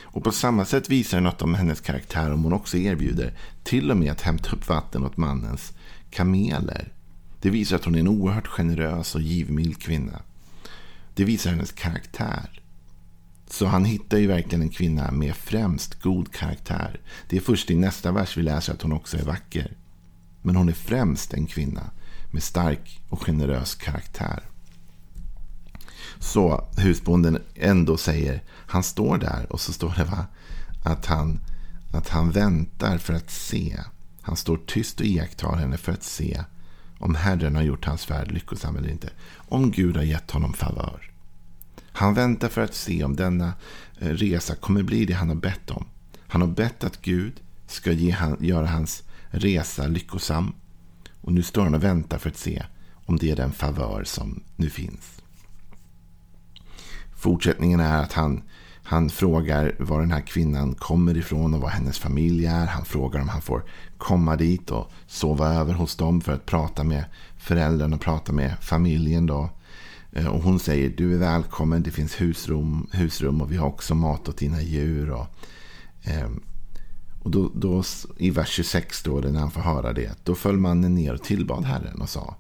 Och 0.02 0.24
på 0.24 0.32
samma 0.32 0.66
sätt 0.66 0.90
visar 0.90 1.18
det 1.18 1.24
något 1.24 1.42
om 1.42 1.56
hennes 1.56 1.82
karaktär 1.82 2.34
om 2.34 2.44
hon 2.44 2.54
också 2.54 2.78
erbjuder 2.78 3.34
till 3.64 3.92
och 3.92 3.98
med 3.98 4.12
att 4.12 4.22
hämta 4.22 4.56
upp 4.56 4.68
vatten 4.68 5.04
åt 5.04 5.18
mannens 5.18 5.74
kameler. 6.18 6.94
Det 7.42 7.50
visar 7.50 7.76
att 7.76 7.86
hon 7.86 7.96
är 7.96 8.00
en 8.00 8.08
oerhört 8.08 8.48
generös 8.48 9.16
och 9.16 9.22
givmild 9.22 9.82
kvinna. 9.82 10.22
Det 11.14 11.24
visar 11.24 11.50
hennes 11.50 11.72
karaktär. 11.72 12.62
Så 13.48 13.66
han 13.66 13.86
hittar 13.86 14.18
ju 14.18 14.28
verkligen 14.28 14.62
en 14.62 14.70
kvinna 14.70 15.12
med 15.12 15.36
främst 15.36 16.02
god 16.02 16.32
karaktär. 16.32 17.00
Det 17.30 17.38
är 17.38 17.42
först 17.42 17.72
i 17.72 17.76
nästa 17.76 18.12
vers 18.12 18.38
vi 18.38 18.42
läser 18.42 18.74
att 18.74 18.82
hon 18.82 18.92
också 18.92 19.18
är 19.18 19.24
vacker. 19.24 19.78
Men 20.42 20.56
hon 20.56 20.70
är 20.70 20.74
främst 20.74 21.34
en 21.34 21.48
kvinna 21.48 21.92
med 22.32 22.44
stark 22.44 23.02
och 23.10 23.24
generös 23.24 23.76
karaktär. 23.76 24.44
Så 26.20 26.68
husbonden 26.78 27.42
ändå 27.56 27.98
säger, 27.98 28.44
han 28.50 28.84
står 28.84 29.18
där 29.18 29.52
och 29.52 29.62
så 29.62 29.74
står 29.74 29.94
det 29.98 30.04
va, 30.04 30.26
att, 30.84 31.06
han, 31.06 31.40
att 31.94 32.10
han 32.10 32.32
väntar 32.32 32.98
för 32.98 33.14
att 33.14 33.32
se. 33.32 33.80
Han 34.28 34.36
står 34.36 34.58
tyst 34.58 35.00
och 35.00 35.06
iakttar 35.06 35.56
henne 35.56 35.78
för 35.78 35.92
att 35.92 36.04
se 36.04 36.44
om 37.00 37.16
Herren 37.16 37.56
har 37.56 37.64
gjort 37.64 37.86
hans 37.86 38.06
färd 38.06 38.32
lyckosam 38.32 38.78
eller 38.78 38.90
inte. 38.90 39.10
Om 39.36 39.72
Gud 39.72 39.96
har 39.96 40.04
gett 40.04 40.32
honom 40.32 40.54
favör. 40.54 41.12
Han 41.92 42.14
väntar 42.14 42.50
för 42.50 42.62
att 42.62 42.74
se 42.74 43.04
om 43.04 43.16
denna 43.16 43.54
eh, 44.00 44.08
resa 44.08 44.56
kommer 44.56 44.84
bli 44.84 45.06
det 45.06 45.14
han 45.14 45.30
har 45.30 45.36
bett 45.36 45.72
om. 45.72 45.86
Han 46.28 46.42
har 46.42 46.48
bett 46.48 46.84
att 46.84 47.02
Gud 47.02 47.34
ska 47.68 47.92
ge 47.92 48.12
han, 48.12 48.38
göra 48.40 48.68
hans 48.68 49.04
resa 49.30 49.88
lyckosam. 49.88 50.54
Och 51.22 51.34
nu 51.34 51.44
står 51.44 51.64
han 51.64 51.76
och 51.76 51.84
väntar 51.84 52.18
för 52.18 52.30
att 52.30 52.38
se 52.38 52.64
om 53.06 53.18
det 53.18 53.32
är 53.32 53.36
den 53.36 53.52
favör 53.52 54.04
som 54.04 54.44
nu 54.56 54.70
finns. 54.70 55.22
Fortsättningen 57.16 57.80
är 57.80 58.04
att 58.04 58.14
han, 58.14 58.44
han 58.90 59.10
frågar 59.10 59.76
var 59.80 60.00
den 60.00 60.12
här 60.12 60.22
kvinnan 60.22 60.76
kommer 60.76 61.18
ifrån 61.18 61.54
och 61.54 61.62
vad 61.62 61.72
hennes 61.72 62.00
familj 62.00 62.46
är. 62.46 62.66
Han 62.66 62.86
frågar 62.86 63.22
om 63.22 63.30
han 63.30 63.42
får 63.42 63.64
komma 63.98 64.36
dit 64.36 64.72
och 64.72 64.92
sova 65.08 65.54
över 65.54 65.74
hos 65.74 65.96
dem 65.96 66.22
för 66.22 66.34
att 66.34 66.46
prata 66.46 66.84
med 66.84 67.06
föräldrarna 67.38 67.96
och 67.96 68.02
prata 68.02 68.32
med 68.32 68.56
familjen. 68.62 69.26
Då. 69.26 69.50
Eh, 70.12 70.28
och 70.28 70.42
hon 70.42 70.60
säger 70.60 70.90
du 70.90 71.14
är 71.14 71.18
välkommen, 71.18 71.84
det 71.84 71.92
finns 71.92 72.22
husrum, 72.22 72.88
husrum 72.92 73.42
och 73.42 73.52
vi 73.52 73.58
har 73.58 73.68
också 73.68 73.96
mat 73.96 74.30
åt 74.30 74.38
dina 74.38 74.62
djur. 74.62 75.12
Och, 75.12 75.28
eh, 76.04 76.30
och 77.24 77.32
då, 77.32 77.52
då, 77.56 77.84
I 78.18 78.30
vers 78.30 78.50
26 78.50 79.04
då, 79.04 79.16
när 79.16 79.40
han 79.40 79.52
får 79.52 79.62
höra 79.62 79.94
det, 79.94 80.12
då 80.24 80.36
föll 80.36 80.58
mannen 80.58 80.96
ner 80.96 81.14
och 81.14 81.24
tillbad 81.24 81.66
Herren 81.66 82.02
och 82.02 82.10
sa 82.10 82.36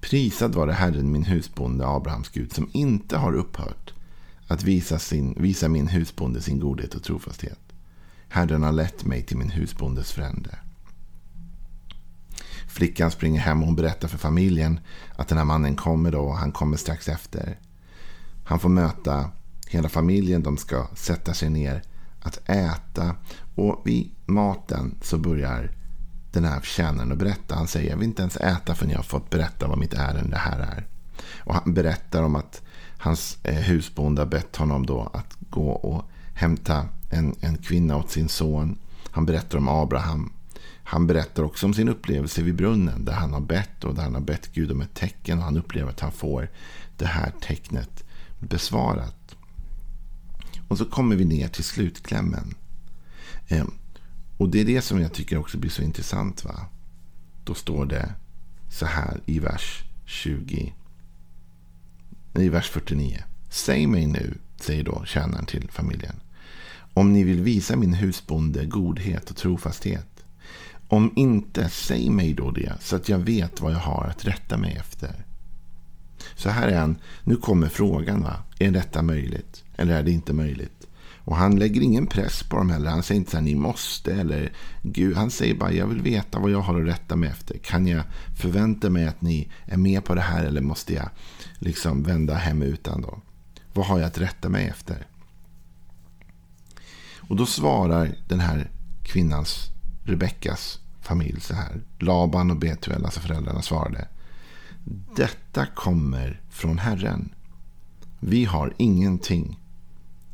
Prisad 0.00 0.54
var 0.54 0.66
det 0.66 0.72
Herren 0.72 1.12
min 1.12 1.24
husbonde 1.24 1.86
Abrahams 1.86 2.28
Gud 2.28 2.52
som 2.52 2.68
inte 2.72 3.16
har 3.16 3.32
upphört 3.32 3.92
att 4.46 4.62
visa, 4.62 4.98
sin, 4.98 5.34
visa 5.38 5.68
min 5.68 5.88
husbonde 5.88 6.42
sin 6.42 6.60
godhet 6.60 6.94
och 6.94 7.02
trofasthet. 7.02 7.58
Herren 8.28 8.62
har 8.62 8.72
lett 8.72 9.04
mig 9.04 9.22
till 9.22 9.36
min 9.36 9.50
husbondes 9.50 10.12
frände. 10.12 10.58
Flickan 12.68 13.10
springer 13.10 13.40
hem 13.40 13.60
och 13.60 13.66
hon 13.66 13.76
berättar 13.76 14.08
för 14.08 14.18
familjen 14.18 14.80
att 15.16 15.28
den 15.28 15.38
här 15.38 15.44
mannen 15.44 15.76
kommer 15.76 16.12
då 16.12 16.20
och 16.20 16.36
han 16.36 16.52
kommer 16.52 16.76
strax 16.76 17.08
efter. 17.08 17.58
Han 18.44 18.58
får 18.58 18.68
möta 18.68 19.30
hela 19.68 19.88
familjen, 19.88 20.42
de 20.42 20.56
ska 20.56 20.86
sätta 20.94 21.34
sig 21.34 21.50
ner 21.50 21.82
att 22.20 22.48
äta 22.48 23.14
och 23.54 23.82
vid 23.84 24.10
maten 24.26 24.94
så 25.02 25.18
börjar 25.18 25.70
den 26.32 26.44
här 26.44 26.60
tjänaren 26.60 27.12
att 27.12 27.18
berätta. 27.18 27.54
Han 27.54 27.66
säger 27.66 27.90
jag 27.90 27.96
vill 27.96 28.08
inte 28.08 28.22
ens 28.22 28.36
äta 28.36 28.74
förrän 28.74 28.90
jag 28.90 28.98
har 28.98 29.04
fått 29.04 29.30
berätta 29.30 29.68
vad 29.68 29.78
mitt 29.78 29.94
ärende 29.94 30.36
här 30.36 30.58
är. 30.58 30.86
Och 31.38 31.54
han 31.54 31.74
berättar 31.74 32.22
om 32.22 32.36
att 32.36 32.62
hans 32.98 33.38
eh, 33.42 33.54
husbonde 33.54 34.20
har 34.20 34.26
bett 34.26 34.56
honom 34.56 34.86
då 34.86 35.10
att 35.14 35.36
gå 35.50 35.70
och 35.70 36.04
hämta 36.34 36.88
en, 37.10 37.34
en 37.40 37.56
kvinna 37.56 37.96
åt 37.96 38.10
sin 38.10 38.28
son. 38.28 38.78
Han 39.10 39.26
berättar 39.26 39.58
om 39.58 39.68
Abraham. 39.68 40.32
Han 40.82 41.06
berättar 41.06 41.42
också 41.42 41.66
om 41.66 41.74
sin 41.74 41.88
upplevelse 41.88 42.42
vid 42.42 42.54
brunnen 42.54 43.04
där 43.04 43.12
han 43.12 43.32
har 43.32 43.40
bett 43.40 43.84
och 43.84 43.94
där 43.94 44.02
han 44.02 44.14
har 44.14 44.20
bett 44.20 44.52
Gud 44.52 44.70
om 44.70 44.80
ett 44.80 44.94
tecken 44.94 45.38
och 45.38 45.44
han 45.44 45.56
upplever 45.56 45.90
att 45.90 46.00
han 46.00 46.12
får 46.12 46.48
det 46.96 47.06
här 47.06 47.32
tecknet 47.40 48.04
besvarat. 48.38 49.36
Och 50.68 50.78
så 50.78 50.84
kommer 50.84 51.16
vi 51.16 51.24
ner 51.24 51.48
till 51.48 51.64
slutklämmen. 51.64 52.54
Eh, 53.48 53.64
och 54.36 54.48
det 54.48 54.60
är 54.60 54.64
det 54.64 54.82
som 54.82 55.00
jag 55.00 55.12
tycker 55.12 55.38
också 55.38 55.58
blir 55.58 55.70
så 55.70 55.82
intressant. 55.82 56.44
va? 56.44 56.66
Då 57.44 57.54
står 57.54 57.86
det 57.86 58.14
så 58.70 58.86
här 58.86 59.20
i 59.26 59.38
vers 59.38 59.84
20 60.04 60.72
i 62.42 62.48
vers 62.48 62.68
49. 62.68 63.22
Säg 63.50 63.86
mig 63.86 64.06
nu, 64.06 64.34
säger 64.60 64.84
då 64.84 65.02
tjänaren 65.04 65.46
till 65.46 65.68
familjen, 65.70 66.20
om 66.94 67.12
ni 67.12 67.24
vill 67.24 67.42
visa 67.42 67.76
min 67.76 67.94
husbonde 67.94 68.64
godhet 68.64 69.30
och 69.30 69.36
trofasthet. 69.36 70.24
Om 70.88 71.12
inte, 71.16 71.68
säg 71.68 72.10
mig 72.10 72.34
då 72.34 72.50
det, 72.50 72.72
så 72.80 72.96
att 72.96 73.08
jag 73.08 73.18
vet 73.18 73.60
vad 73.60 73.72
jag 73.72 73.78
har 73.78 74.04
att 74.04 74.24
rätta 74.24 74.56
mig 74.56 74.76
efter. 74.76 75.24
Så 76.34 76.50
här 76.50 76.68
är 76.68 76.78
han, 76.78 76.98
nu 77.24 77.36
kommer 77.36 77.68
frågan, 77.68 78.22
va? 78.22 78.36
är 78.58 78.70
detta 78.70 79.02
möjligt? 79.02 79.64
Eller 79.76 79.98
är 79.98 80.02
det 80.02 80.10
inte 80.10 80.32
möjligt? 80.32 80.75
Och 81.26 81.36
han 81.36 81.58
lägger 81.58 81.80
ingen 81.80 82.06
press 82.06 82.42
på 82.42 82.56
dem 82.56 82.70
heller. 82.70 82.90
Han 82.90 83.02
säger 83.02 83.18
inte 83.18 83.30
så 83.30 83.36
här, 83.36 83.44
ni 83.44 83.54
måste. 83.54 84.14
Eller 84.14 84.52
Gud, 84.82 85.16
han 85.16 85.30
säger 85.30 85.54
bara, 85.54 85.72
jag 85.72 85.86
vill 85.86 86.02
veta 86.02 86.38
vad 86.38 86.50
jag 86.50 86.60
har 86.60 86.80
att 86.80 86.88
rätta 86.88 87.16
mig 87.16 87.28
efter. 87.28 87.58
Kan 87.58 87.86
jag 87.86 88.02
förvänta 88.36 88.90
mig 88.90 89.06
att 89.06 89.20
ni 89.20 89.48
är 89.64 89.76
med 89.76 90.04
på 90.04 90.14
det 90.14 90.20
här? 90.20 90.44
Eller 90.44 90.60
måste 90.60 90.94
jag 90.94 91.08
liksom 91.58 92.02
vända 92.02 92.34
hem 92.34 92.62
utan 92.62 93.02
då? 93.02 93.20
Vad 93.72 93.86
har 93.86 93.98
jag 93.98 94.06
att 94.06 94.18
rätta 94.18 94.48
mig 94.48 94.66
efter? 94.66 95.06
Och 97.16 97.36
då 97.36 97.46
svarar 97.46 98.14
den 98.28 98.40
här 98.40 98.70
kvinnans, 99.02 99.70
Rebeckas 100.04 100.80
familj 101.00 101.40
så 101.40 101.54
här. 101.54 101.80
Laban 101.98 102.50
och 102.50 102.56
Betuel, 102.56 103.04
alltså 103.04 103.20
föräldrarna, 103.20 103.62
svarade. 103.62 104.08
Detta 105.16 105.66
kommer 105.66 106.40
från 106.50 106.78
Herren. 106.78 107.34
Vi 108.20 108.44
har 108.44 108.74
ingenting 108.76 109.60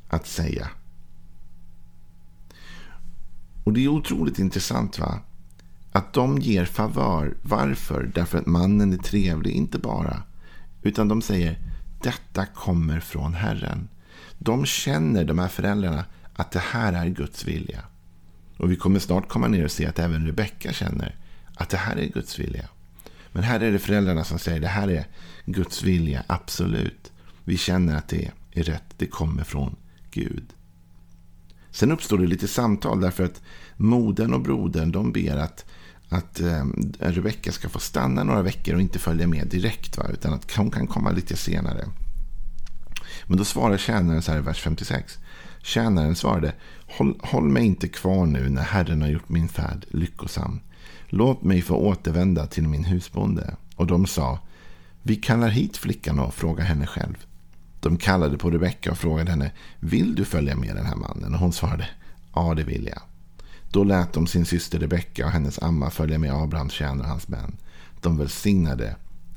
att 0.09 0.27
säga. 0.27 0.69
Och 3.65 3.73
det 3.73 3.85
är 3.85 3.89
otroligt 3.89 4.39
intressant 4.39 4.99
va? 4.99 5.21
Att 5.93 6.13
de 6.13 6.39
ger 6.39 6.65
favör. 6.65 7.37
Varför? 7.43 8.11
Därför 8.15 8.39
att 8.39 8.47
mannen 8.47 8.93
är 8.93 8.97
trevlig, 8.97 9.53
inte 9.53 9.79
bara. 9.79 10.23
Utan 10.83 11.09
de 11.09 11.23
säger 11.23 11.59
detta 12.03 12.47
kommer 12.47 13.01
från 13.01 13.35
Herren. 13.35 13.89
De 14.39 14.67
känner, 14.67 15.25
de 15.25 15.39
här 15.39 15.49
föräldrarna, 15.49 16.05
att 16.35 16.51
det 16.51 16.63
här 16.71 16.93
är 16.93 17.07
Guds 17.07 17.45
vilja. 17.45 17.81
Och 18.57 18.71
vi 18.71 18.77
kommer 18.77 18.99
snart 18.99 19.29
komma 19.29 19.49
ner 19.49 19.65
och 19.65 19.71
se 19.71 19.87
att 19.87 19.99
även 19.99 20.27
Rebecka 20.27 20.73
känner 20.73 21.17
att 21.55 21.69
det 21.69 21.77
här 21.77 21.97
är 21.97 22.07
Guds 22.07 22.39
vilja. 22.39 22.69
Men 23.33 23.43
här 23.43 23.61
är 23.61 23.73
det 23.73 23.79
föräldrarna 23.79 24.25
som 24.25 24.39
säger 24.39 24.61
det 24.61 24.69
här 24.69 24.89
är 24.89 25.07
Guds 25.45 25.83
vilja, 25.83 26.25
absolut. 26.27 27.13
Vi 27.45 27.57
känner 27.57 27.97
att 27.97 28.09
det 28.09 28.31
är 28.53 28.63
rätt, 28.63 28.95
det 28.97 29.07
kommer 29.07 29.45
från 29.45 29.77
Gud. 30.11 30.45
Sen 31.73 31.93
uppstår 31.93 32.19
det 32.19 32.27
lite 32.27 32.49
samtal 32.49 33.01
därför 33.01 33.25
att 33.25 33.43
modern 33.77 34.35
och 34.35 34.41
brodern 34.41 34.93
de 34.93 35.13
ber 35.13 35.37
att, 35.37 35.65
att 36.09 36.41
eh, 36.41 36.65
Rebecka 36.99 37.53
ska 37.53 37.69
få 37.69 37.79
stanna 37.79 38.25
några 38.25 38.43
veckor 38.43 38.75
och 38.75 38.81
inte 38.81 38.99
följa 38.99 39.27
med 39.27 39.49
direkt. 39.49 39.99
Va? 39.99 40.05
Utan 40.13 40.33
att 40.33 40.53
hon 40.57 40.71
kan 40.71 40.87
komma 40.87 41.11
lite 41.11 41.37
senare. 41.37 41.89
Men 43.27 43.39
då 43.39 43.45
svarar 43.45 43.79
tjänaren 43.79 44.23
så 44.23 44.33
här 44.33 44.39
i 44.39 44.43
vers 44.43 44.61
56. 44.61 45.19
Tjänaren 45.63 46.15
svarade, 46.15 46.53
håll, 46.87 47.19
håll 47.23 47.49
mig 47.49 47.65
inte 47.65 47.89
kvar 47.89 48.27
nu 48.27 48.49
när 48.49 48.63
Herren 48.63 49.03
har 49.03 49.09
gjort 49.09 49.29
min 49.29 49.49
färd 49.49 49.85
lyckosam. 49.91 50.61
Låt 51.07 51.43
mig 51.43 51.63
få 51.63 51.75
återvända 51.75 52.47
till 52.47 52.69
min 52.69 52.85
husbonde. 52.85 53.57
Och 53.77 53.87
de 53.87 54.07
sa, 54.07 54.39
vi 55.03 55.17
kallar 55.17 55.49
hit 55.49 55.77
flickan 55.77 56.19
och 56.19 56.35
frågar 56.35 56.65
henne 56.65 56.87
själv. 56.87 57.27
De 57.83 57.97
kallade 57.97 58.39
på 58.39 58.51
Rebecka 58.51 58.91
och 58.91 58.99
frågade 58.99 59.31
henne, 59.31 59.53
vill 59.81 60.15
du 60.15 60.25
följa 60.25 60.57
med 60.57 60.77
den 60.77 60.87
här 60.87 60.97
mannen? 60.97 61.35
Och 61.35 61.41
hon 61.41 61.53
svarade, 61.53 61.89
ja 62.35 62.55
det 62.55 62.65
vill 62.65 62.87
jag. 62.87 63.03
Då 63.71 63.85
lät 63.85 64.13
de 64.13 64.27
sin 64.27 64.45
syster 64.45 64.79
Rebecka 64.79 65.27
och 65.27 65.33
hennes 65.33 65.63
amma 65.63 65.91
följa 65.91 66.19
med 66.19 66.33
Abrahams 66.33 66.73
tjänare 66.73 67.01
och 67.01 67.09
hans 67.09 67.29
män. 67.29 67.57
De 68.01 68.19
välsignade 68.19 68.97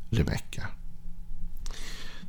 Rebecka. 0.09 0.67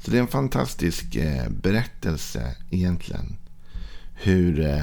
Så 0.00 0.10
det 0.10 0.16
är 0.16 0.20
en 0.20 0.28
fantastisk 0.28 1.16
eh, 1.16 1.48
berättelse 1.50 2.56
egentligen. 2.70 3.36
Hur, 4.14 4.60
eh, 4.60 4.82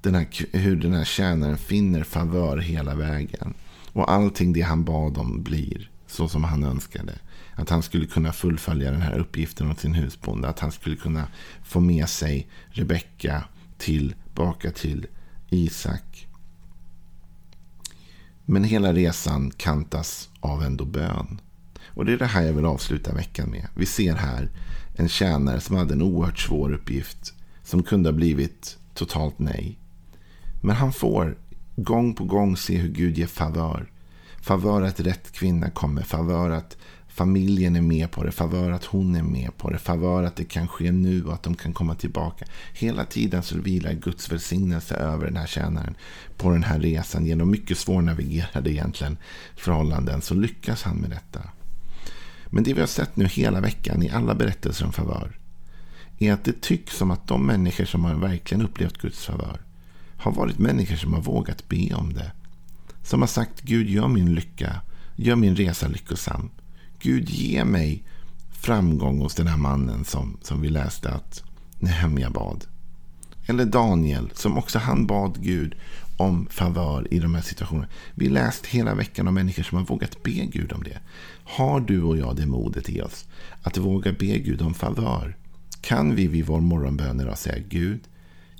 den 0.00 0.14
här, 0.14 0.56
hur 0.56 0.76
den 0.76 0.92
här 0.92 1.04
tjänaren 1.04 1.58
finner 1.58 2.04
favör 2.04 2.58
hela 2.58 2.94
vägen. 2.94 3.54
Och 3.92 4.10
allting 4.10 4.52
det 4.52 4.60
han 4.60 4.84
bad 4.84 5.18
om 5.18 5.42
blir 5.42 5.90
så 6.06 6.28
som 6.28 6.44
han 6.44 6.64
önskade. 6.64 7.12
Att 7.62 7.70
han 7.70 7.82
skulle 7.82 8.06
kunna 8.06 8.32
fullfölja 8.32 8.90
den 8.90 9.02
här 9.02 9.18
uppgiften 9.18 9.70
åt 9.70 9.80
sin 9.80 9.94
husbonde. 9.94 10.48
Att 10.48 10.58
han 10.58 10.72
skulle 10.72 10.96
kunna 10.96 11.26
få 11.64 11.80
med 11.80 12.08
sig 12.08 12.48
Rebecka 12.70 13.44
tillbaka 13.78 14.70
till 14.70 15.06
Isak. 15.50 16.26
Men 18.44 18.64
hela 18.64 18.92
resan 18.92 19.50
kantas 19.56 20.28
av 20.40 20.62
ändå 20.62 20.84
bön. 20.84 21.40
Och 21.86 22.04
det 22.04 22.12
är 22.12 22.18
det 22.18 22.26
här 22.26 22.42
jag 22.42 22.52
vill 22.52 22.64
avsluta 22.64 23.14
veckan 23.14 23.50
med. 23.50 23.68
Vi 23.74 23.86
ser 23.86 24.14
här 24.14 24.50
en 24.96 25.08
tjänare 25.08 25.60
som 25.60 25.76
hade 25.76 25.94
en 25.94 26.02
oerhört 26.02 26.38
svår 26.38 26.72
uppgift. 26.72 27.34
Som 27.62 27.82
kunde 27.82 28.08
ha 28.08 28.16
blivit 28.16 28.78
totalt 28.94 29.38
nej. 29.38 29.78
Men 30.62 30.76
han 30.76 30.92
får 30.92 31.38
gång 31.76 32.14
på 32.14 32.24
gång 32.24 32.56
se 32.56 32.76
hur 32.76 32.88
Gud 32.88 33.18
ger 33.18 33.26
favör. 33.26 33.92
Favör 34.40 34.82
att 34.82 35.00
rätt 35.00 35.32
kvinna 35.32 35.70
kommer. 35.70 36.02
Favör 36.02 36.50
att 36.50 36.76
familjen 37.14 37.76
är 37.76 37.80
med 37.80 38.10
på 38.10 38.24
det. 38.24 38.32
Favör 38.32 38.70
att 38.70 38.84
hon 38.84 39.14
är 39.14 39.22
med 39.22 39.56
på 39.56 39.70
det. 39.70 39.78
Favör 39.78 40.22
att 40.22 40.36
det 40.36 40.44
kan 40.44 40.68
ske 40.68 40.92
nu 40.92 41.24
och 41.24 41.34
att 41.34 41.42
de 41.42 41.54
kan 41.54 41.72
komma 41.72 41.94
tillbaka. 41.94 42.44
Hela 42.72 43.04
tiden 43.04 43.42
så 43.42 43.58
vilar 43.58 43.92
Guds 43.92 44.32
välsignelse 44.32 44.94
över 44.94 45.26
den 45.26 45.36
här 45.36 45.46
tjänaren. 45.46 45.94
På 46.36 46.50
den 46.50 46.62
här 46.62 46.80
resan 46.80 47.26
genom 47.26 47.50
mycket 47.50 47.78
svårnavigerade 47.78 48.72
egentligen 48.72 49.16
förhållanden 49.56 50.22
så 50.22 50.34
lyckas 50.34 50.82
han 50.82 50.96
med 50.96 51.10
detta. 51.10 51.40
Men 52.46 52.64
det 52.64 52.74
vi 52.74 52.80
har 52.80 52.86
sett 52.86 53.16
nu 53.16 53.24
hela 53.24 53.60
veckan 53.60 54.02
i 54.02 54.10
alla 54.10 54.34
berättelser 54.34 54.86
om 54.86 54.92
favör 54.92 55.38
är 56.18 56.32
att 56.32 56.44
det 56.44 56.60
tycks 56.60 56.96
som 56.96 57.10
att 57.10 57.28
de 57.28 57.46
människor 57.46 57.84
som 57.84 58.04
har 58.04 58.14
verkligen 58.14 58.64
upplevt 58.64 58.98
Guds 58.98 59.26
favör 59.26 59.60
har 60.16 60.32
varit 60.32 60.58
människor 60.58 60.96
som 60.96 61.12
har 61.12 61.20
vågat 61.20 61.68
be 61.68 61.94
om 61.94 62.12
det. 62.12 62.32
Som 63.02 63.20
har 63.20 63.28
sagt 63.28 63.60
Gud 63.60 63.90
gör 63.90 64.08
min 64.08 64.34
lycka, 64.34 64.80
gör 65.16 65.36
min 65.36 65.56
resa 65.56 65.88
lyckosam. 65.88 66.50
Gud 67.02 67.30
ge 67.30 67.64
mig 67.64 68.04
framgång 68.50 69.18
hos 69.18 69.34
den 69.34 69.46
här 69.46 69.56
mannen 69.56 70.04
som, 70.04 70.38
som 70.42 70.60
vi 70.60 70.68
läste 70.68 71.10
att 71.10 71.42
Nehemja 71.78 72.30
bad. 72.30 72.64
Eller 73.46 73.64
Daniel 73.64 74.30
som 74.34 74.58
också 74.58 74.78
han 74.78 75.06
bad 75.06 75.42
Gud 75.42 75.74
om 76.16 76.46
favör 76.50 77.14
i 77.14 77.18
de 77.18 77.34
här 77.34 77.42
situationerna. 77.42 77.88
Vi 78.14 78.28
läst 78.28 78.66
hela 78.66 78.94
veckan 78.94 79.28
om 79.28 79.34
människor 79.34 79.62
som 79.62 79.78
har 79.78 79.84
vågat 79.84 80.22
be 80.22 80.30
Gud 80.30 80.72
om 80.72 80.82
det. 80.82 80.98
Har 81.44 81.80
du 81.80 82.02
och 82.02 82.16
jag 82.16 82.36
det 82.36 82.46
modet 82.46 82.88
i 82.88 83.00
oss 83.00 83.24
att 83.62 83.76
våga 83.78 84.12
be 84.12 84.38
Gud 84.38 84.62
om 84.62 84.74
favör? 84.74 85.36
Kan 85.80 86.14
vi 86.14 86.26
vid 86.26 86.46
vår 86.46 86.60
morgonbön 86.60 87.20
idag 87.20 87.38
säga 87.38 87.64
Gud, 87.68 88.00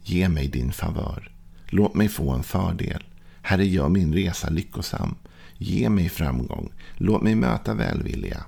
ge 0.02 0.28
mig 0.28 0.48
din 0.48 0.72
favör. 0.72 1.32
Låt 1.66 1.94
mig 1.94 2.08
få 2.08 2.30
en 2.30 2.42
fördel. 2.42 3.04
Herre, 3.42 3.66
gör 3.66 3.88
min 3.88 4.14
resa 4.14 4.50
lyckosam. 4.50 5.14
Ge 5.62 5.88
mig 5.88 6.08
framgång. 6.08 6.72
Låt 6.96 7.22
mig 7.22 7.34
möta 7.34 7.74
välvilja. 7.74 8.44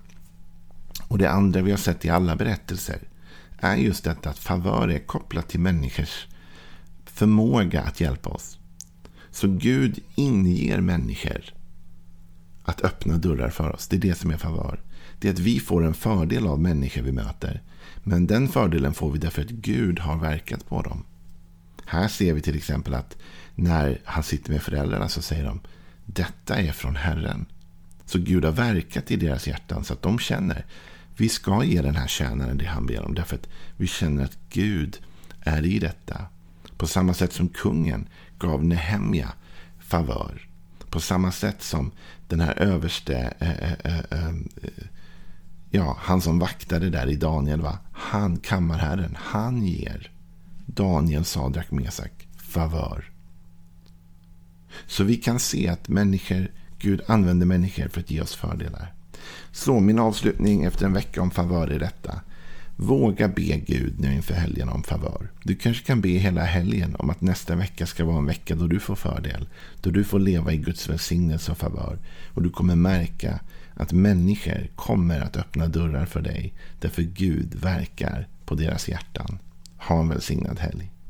Och 1.09 1.19
det 1.19 1.31
andra 1.31 1.63
vi 1.63 1.71
har 1.71 1.79
sett 1.79 2.05
i 2.05 2.11
alla 2.11 2.37
berättelser 2.37 2.99
är 3.59 3.77
just 3.77 4.05
detta 4.05 4.31
att 4.31 4.39
favör 4.39 4.89
är 4.89 4.99
kopplat 4.99 5.49
till 5.49 5.61
människors 5.61 6.27
förmåga 7.05 7.83
att 7.83 8.01
hjälpa 8.01 8.31
oss. 8.31 8.59
Så 9.31 9.49
Gud 9.49 9.99
inger 10.15 10.81
människor 10.81 11.45
att 12.65 12.85
öppna 12.85 13.19
dörrar 13.19 13.51
för 13.51 13.71
oss. 13.71 13.89
Det 13.89 13.97
är 13.97 14.01
det 14.01 14.15
som 14.15 14.31
är 14.31 14.37
favör. 14.37 14.81
Det 15.19 15.29
är 15.29 15.33
att 15.33 15.39
vi 15.39 15.61
får 15.61 15.85
en 15.85 15.95
fördel 15.95 16.47
av 16.47 16.61
människor 16.61 17.03
vi 17.03 17.13
möter. 17.13 17.63
Men 18.03 18.27
den 18.27 18.49
fördelen 18.49 18.95
får 18.95 19.11
vi 19.11 19.19
därför 19.19 19.43
att 19.43 19.51
Gud 19.51 19.99
har 19.99 20.19
verkat 20.19 20.69
på 20.69 20.83
dem. 20.83 21.05
Här 21.87 22.09
ser 22.09 22.33
vi 22.33 22.41
till 22.41 22.57
exempel 22.57 22.95
att 22.95 23.17
när 23.55 24.01
han 24.05 24.23
sitter 24.23 24.53
med 24.53 24.63
föräldrarna 24.63 25.09
så 25.09 25.23
säger 25.23 25.45
de 25.45 25.61
detta 26.07 26.57
är 26.57 26.73
från 26.73 26.97
Herren. 26.97 27.47
Så 28.07 28.19
Gud 28.19 28.45
har 28.45 28.53
verkat 28.53 29.11
i 29.11 29.17
deras 29.17 29.47
hjärtan 29.47 29.85
så 29.85 29.93
att 29.93 30.03
de 30.03 30.19
känner 30.19 30.65
vi 31.17 31.29
ska 31.29 31.65
ge 31.65 31.83
den 31.83 31.97
här 31.97 32.07
tjänaren 32.07 32.59
det 32.59 32.65
han 32.65 32.87
ber 32.87 33.03
om. 33.03 33.15
Därför 33.15 33.37
att 33.37 33.49
vi 33.77 33.87
känner 33.87 34.25
att 34.25 34.39
Gud 34.51 34.99
är 35.41 35.65
i 35.65 35.79
detta. 35.79 36.27
På 36.77 36.87
samma 36.87 37.15
sätt 37.15 37.33
som 37.33 37.49
kungen 37.49 38.09
gav 38.39 38.65
Nehemja 38.65 39.33
favör. 39.79 40.49
På 40.91 41.01
samma 41.01 41.33
sätt 41.33 41.63
som 41.63 41.93
den 42.29 42.41
här 42.41 42.59
överste, 42.59 43.35
äh, 43.39 43.73
äh, 43.73 43.99
äh, 44.11 44.35
ja, 45.71 45.97
han 46.01 46.21
som 46.21 46.39
vaktade 46.39 46.91
där 46.91 47.07
i 47.07 47.17
Daniel, 47.17 47.61
va? 47.61 47.79
han, 47.93 48.37
kammarherren, 48.37 49.17
han 49.21 49.63
ger 49.63 50.11
Daniel, 50.67 51.25
Sadrak, 51.25 51.71
Mesak 51.71 52.29
favör. 52.37 53.11
Så 54.87 55.05
vi 55.05 55.17
kan 55.17 55.39
se 55.39 55.69
att 55.69 55.89
människor, 55.89 56.49
Gud 56.79 57.01
använder 57.07 57.47
människor 57.47 57.89
för 57.89 58.01
att 58.01 58.11
ge 58.11 58.21
oss 58.21 58.35
fördelar. 58.35 58.93
Så 59.53 59.81
min 59.81 59.99
avslutning 59.99 60.65
efter 60.65 60.87
en 60.87 60.93
vecka 60.93 61.23
om 61.23 61.31
favör 61.31 61.69
är 61.69 61.79
detta. 61.79 62.21
Våga 62.77 63.29
be 63.29 63.59
Gud 63.67 64.01
nu 64.01 64.15
inför 64.15 64.35
helgen 64.35 64.69
om 64.69 64.83
favör. 64.83 65.31
Du 65.43 65.55
kanske 65.55 65.87
kan 65.87 66.01
be 66.01 66.09
hela 66.09 66.45
helgen 66.45 66.97
om 66.99 67.11
att 67.11 67.21
nästa 67.21 67.55
vecka 67.55 67.87
ska 67.87 68.05
vara 68.05 68.19
en 68.19 68.27
vecka 68.27 68.55
då 68.55 68.67
du 68.67 68.81
får 68.81 68.95
fördel. 68.95 69.49
Då 69.81 69.91
du 69.91 70.05
får 70.05 70.19
leva 70.19 70.53
i 70.53 70.57
Guds 70.57 70.89
välsignelse 70.89 71.53
och 71.53 71.59
favör. 71.59 71.99
Och 72.29 72.43
du 72.43 72.51
kommer 72.51 72.77
märka 72.77 73.41
att 73.75 73.93
människor 73.93 74.71
kommer 74.77 75.21
att 75.21 75.37
öppna 75.37 75.69
dörrar 75.69 76.07
för 76.07 76.21
dig. 76.21 76.55
Därför 76.81 77.03
Gud 77.03 77.55
verkar 77.55 78.29
på 78.45 78.55
deras 78.55 78.89
hjärtan. 78.89 79.39
Ha 79.77 80.01
en 80.01 80.09
välsignad 80.09 80.59
helg. 80.59 80.91